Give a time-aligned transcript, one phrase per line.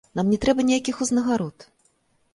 [0.19, 1.71] Нам не трэба ніякіх узнагарод!